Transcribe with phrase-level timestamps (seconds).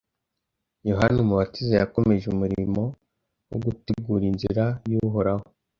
[0.89, 2.81] Yohana Umubatiza yakomeje umurimo
[3.49, 5.45] wo gutegura inzira y’Uhoraho,